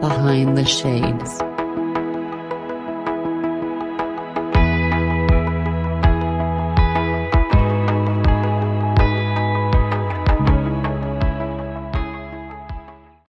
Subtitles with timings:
[0.00, 1.40] Behind the Shades.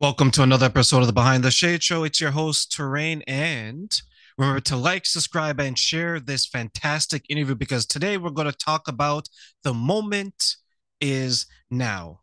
[0.00, 2.04] Welcome to another episode of the Behind the Shade Show.
[2.04, 3.92] It's your host, Terraine, and
[4.38, 8.86] remember to like, subscribe, and share this fantastic interview because today we're going to talk
[8.86, 9.28] about
[9.64, 10.54] the moment
[11.00, 12.21] is now.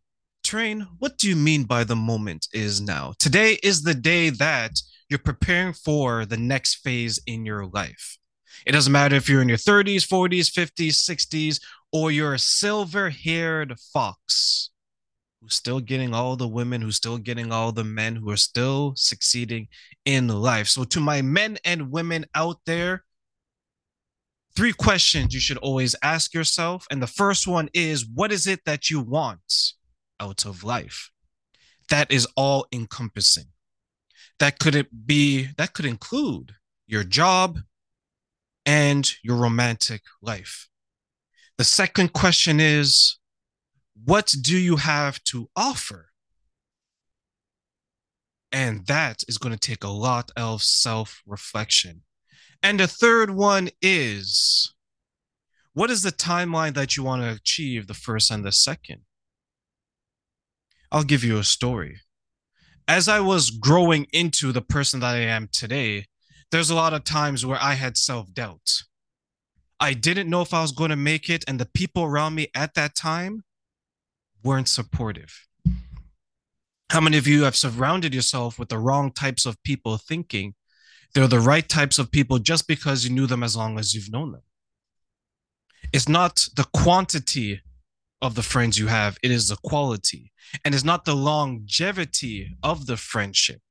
[0.50, 3.14] Terraine, what do you mean by the moment is now?
[3.20, 8.18] Today is the day that you're preparing for the next phase in your life.
[8.66, 11.62] It doesn't matter if you're in your 30s, 40s, 50s, 60s,
[11.94, 14.72] or you're a silver haired fox
[15.40, 18.94] who's still getting all the women, who's still getting all the men, who are still
[18.96, 19.68] succeeding
[20.06, 20.68] in life.
[20.68, 23.04] So, to my men and women out there,
[24.56, 26.88] three questions you should always ask yourself.
[26.90, 29.76] And the first one is what is it that you want
[30.20, 31.12] out of life?
[31.90, 33.48] That is all encompassing.
[34.40, 36.56] That could it be, that could include
[36.88, 37.60] your job
[38.66, 40.68] and your romantic life.
[41.58, 43.18] The second question is
[44.06, 46.10] what do you have to offer?
[48.52, 52.04] And that is going to take a lot of self reflection.
[52.64, 54.74] And the third one is
[55.74, 59.02] what is the timeline that you want to achieve the first and the second?
[60.92, 62.00] I'll give you a story.
[62.88, 66.06] As I was growing into the person that I am today,
[66.52, 68.84] there's a lot of times where I had self doubt.
[69.80, 72.48] I didn't know if I was going to make it, and the people around me
[72.56, 73.44] at that time
[74.44, 75.48] weren't supportive.
[76.90, 80.56] How many of you have surrounded yourself with the wrong types of people thinking
[81.14, 84.12] they're the right types of people just because you knew them as long as you've
[84.12, 84.42] known them?
[85.94, 87.62] It's not the quantity
[88.22, 90.32] of the friends you have, it is the quality.
[90.66, 93.62] And it's not the longevity of the friendship,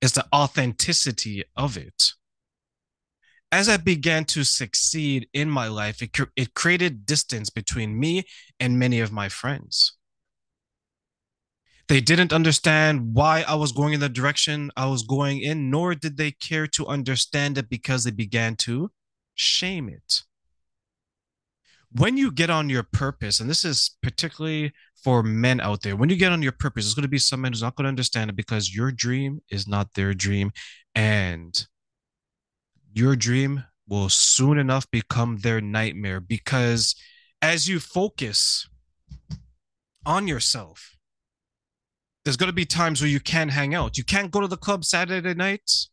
[0.00, 2.12] it's the authenticity of it.
[3.52, 8.24] As I began to succeed in my life, it, it created distance between me
[8.60, 9.96] and many of my friends.
[11.88, 15.96] They didn't understand why I was going in the direction I was going in, nor
[15.96, 18.92] did they care to understand it because they began to
[19.34, 20.22] shame it
[21.92, 26.08] when you get on your purpose, and this is particularly for men out there, when
[26.08, 27.88] you get on your purpose, there's going to be some men who's not going to
[27.88, 30.52] understand it because your dream is not their dream.
[30.94, 31.66] And
[32.92, 36.94] your dream will soon enough become their nightmare because
[37.42, 38.68] as you focus
[40.06, 40.96] on yourself,
[42.24, 43.96] there's going to be times where you can't hang out.
[43.96, 45.90] You can't go to the club Saturday nights.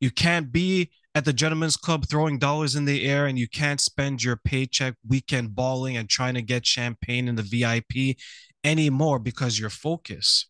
[0.00, 3.80] You can't be at the gentleman's club throwing dollars in the air and you can't
[3.80, 8.16] spend your paycheck weekend balling and trying to get champagne in the VIP
[8.64, 10.46] anymore because your focus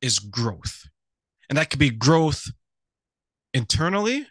[0.00, 0.88] is growth.
[1.48, 2.46] And that could be growth
[3.52, 4.26] internally,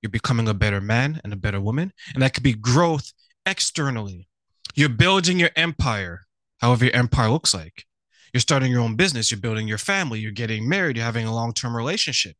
[0.00, 1.92] you're becoming a better man and a better woman.
[2.14, 3.12] And that could be growth
[3.46, 4.28] externally.
[4.74, 6.22] You're building your empire,
[6.58, 7.84] however your empire looks like.
[8.32, 11.34] You're starting your own business, you're building your family, you're getting married, you're having a
[11.34, 12.36] long term relationship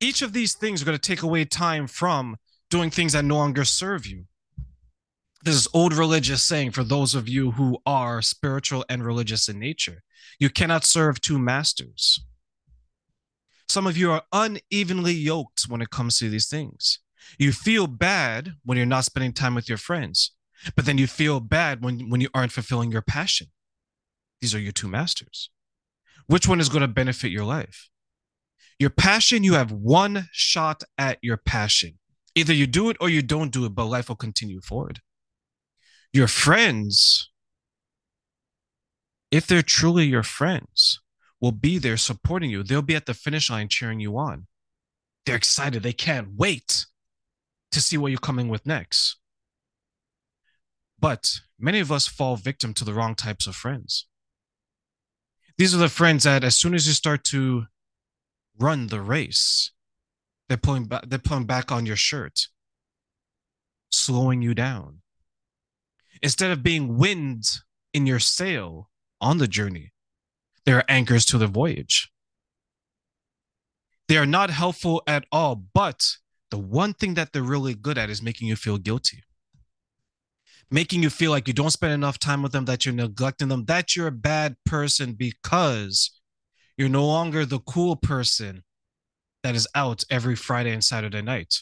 [0.00, 2.36] each of these things are going to take away time from
[2.70, 4.24] doing things that no longer serve you.
[5.42, 9.58] This is old religious saying for those of you who are spiritual and religious in
[9.58, 10.02] nature.
[10.38, 12.24] You cannot serve two masters.
[13.68, 16.98] Some of you are unevenly yoked when it comes to these things.
[17.38, 20.32] You feel bad when you're not spending time with your friends,
[20.74, 23.48] but then you feel bad when, when you aren't fulfilling your passion.
[24.40, 25.50] These are your two masters.
[26.26, 27.88] Which one is going to benefit your life?
[28.80, 31.98] Your passion, you have one shot at your passion.
[32.34, 35.00] Either you do it or you don't do it, but life will continue forward.
[36.14, 37.30] Your friends,
[39.30, 40.98] if they're truly your friends,
[41.42, 42.62] will be there supporting you.
[42.62, 44.46] They'll be at the finish line cheering you on.
[45.26, 45.82] They're excited.
[45.82, 46.86] They can't wait
[47.72, 49.16] to see what you're coming with next.
[50.98, 54.06] But many of us fall victim to the wrong types of friends.
[55.58, 57.66] These are the friends that, as soon as you start to
[58.58, 59.72] run the race.
[60.48, 62.48] They're pulling back, they're pulling back on your shirt,
[63.90, 65.02] slowing you down.
[66.22, 67.44] Instead of being wind
[67.94, 69.92] in your sail on the journey,
[70.66, 72.10] they are anchors to the voyage.
[74.08, 76.04] They are not helpful at all, but
[76.50, 79.22] the one thing that they're really good at is making you feel guilty.
[80.68, 83.64] Making you feel like you don't spend enough time with them, that you're neglecting them,
[83.66, 86.19] that you're a bad person because
[86.80, 88.64] you're no longer the cool person
[89.42, 91.56] that is out every Friday and Saturday night.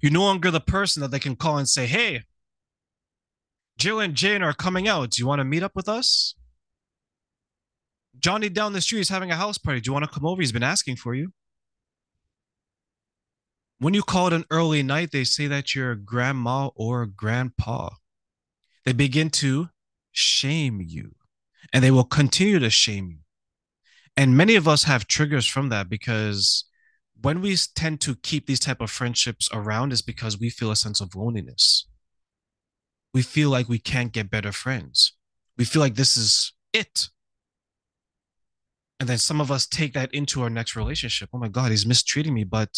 [0.00, 2.22] You're no longer the person that they can call and say, hey,
[3.78, 5.10] Jill and Jane are coming out.
[5.10, 6.34] Do you want to meet up with us?
[8.18, 9.80] Johnny down the street is having a house party.
[9.80, 10.42] Do you want to come over?
[10.42, 11.32] He's been asking for you.
[13.78, 17.08] When you call it an early night, they say that you're a grandma or a
[17.08, 17.90] grandpa.
[18.84, 19.68] They begin to
[20.10, 21.14] shame you
[21.72, 23.21] and they will continue to shame you.
[24.16, 26.64] And many of us have triggers from that because
[27.20, 30.76] when we tend to keep these type of friendships around is because we feel a
[30.76, 31.86] sense of loneliness.
[33.14, 35.14] We feel like we can't get better friends.
[35.56, 37.08] We feel like this is it.
[38.98, 41.30] And then some of us take that into our next relationship.
[41.32, 42.70] Oh my God, he's mistreating me, but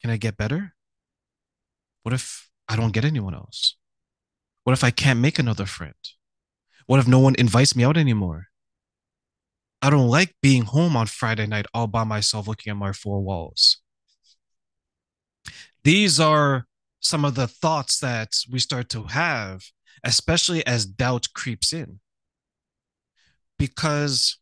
[0.00, 0.74] can I get better?
[2.02, 3.76] What if I don't get anyone else?
[4.64, 5.94] What if I can't make another friend?
[6.86, 8.49] What if no one invites me out anymore?
[9.82, 13.20] I don't like being home on Friday night all by myself looking at my four
[13.20, 13.78] walls.
[15.84, 16.66] These are
[17.00, 19.62] some of the thoughts that we start to have,
[20.04, 22.00] especially as doubt creeps in.
[23.58, 24.38] Because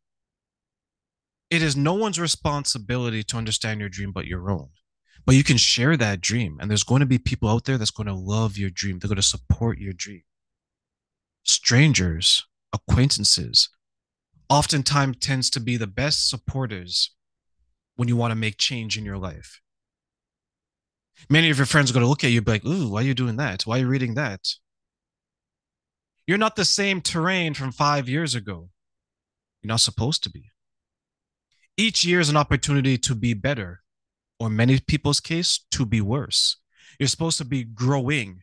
[1.50, 4.68] it is no one's responsibility to understand your dream but your own.
[5.24, 7.90] But you can share that dream, and there's going to be people out there that's
[7.90, 8.98] going to love your dream.
[8.98, 10.22] They're going to support your dream.
[11.44, 13.68] Strangers, acquaintances,
[14.48, 17.12] oftentimes tends to be the best supporters
[17.96, 19.60] when you want to make change in your life.
[21.28, 23.14] Many of your friends are going to look at you like, ooh, why are you
[23.14, 23.62] doing that?
[23.62, 24.40] Why are you reading that?
[26.26, 28.70] You're not the same Terraine from five years ago.
[29.62, 30.50] You're not supposed to be.
[31.76, 33.80] Each year is an opportunity to be better,
[34.38, 36.56] or many people's case, to be worse.
[36.98, 38.42] You're supposed to be growing,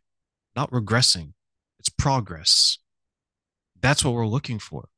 [0.55, 1.33] not regressing.
[1.79, 2.77] It's progress.
[3.79, 4.89] That's what we're looking for.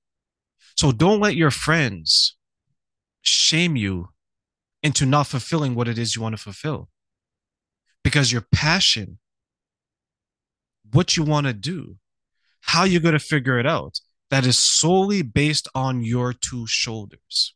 [0.78, 2.36] So don't let your friends
[3.22, 4.10] shame you
[4.84, 6.90] into not fulfilling what it is you want to fulfill.
[8.04, 9.18] Because your passion,
[10.94, 11.98] what you want to do,
[12.62, 17.56] how you're going to figure it out, that is solely based on your two shoulders.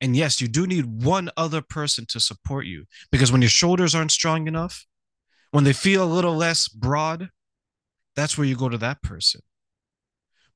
[0.00, 3.94] And yes, you do need one other person to support you because when your shoulders
[3.94, 4.86] aren't strong enough,
[5.50, 7.30] when they feel a little less broad,
[8.14, 9.42] that's where you go to that person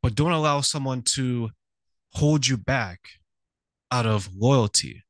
[0.03, 1.51] but don't allow someone to
[2.13, 3.01] hold you back
[3.91, 5.05] out of loyalty.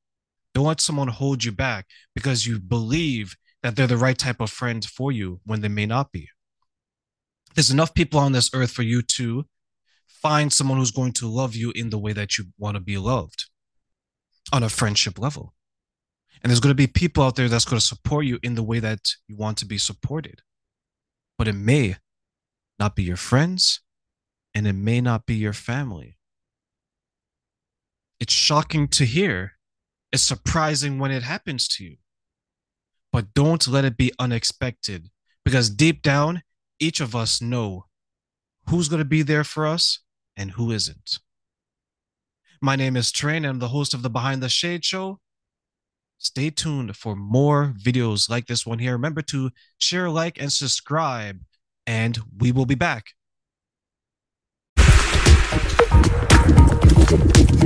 [0.54, 4.50] Don't let someone hold you back because you believe that they're the right type of
[4.50, 6.28] friend for you when they may not be.
[7.54, 9.46] There's enough people on this earth for you to
[10.06, 12.98] find someone who's going to love you in the way that you want to be
[12.98, 13.46] loved
[14.52, 15.54] on a friendship level.
[16.42, 18.62] And there's going to be people out there that's going to support you in the
[18.62, 20.42] way that you want to be supported.
[21.38, 21.96] But it may
[22.78, 23.80] not be your friends,
[24.56, 26.16] and it may not be your family.
[28.18, 29.52] It's shocking to hear.
[30.12, 31.96] It's surprising when it happens to you.
[33.12, 35.10] But don't let it be unexpected
[35.44, 36.42] because deep down,
[36.80, 37.84] each of us know
[38.70, 40.00] who's going to be there for us
[40.38, 41.18] and who isn't.
[42.62, 43.44] My name is Terraine.
[43.44, 45.20] I'm the host of the Behind the Shade Show.
[46.16, 48.92] Stay tuned for more videos like this one here.
[48.92, 51.40] Remember to share, like, and subscribe,
[51.86, 53.15] and we will be back.
[57.08, 57.65] Thank you.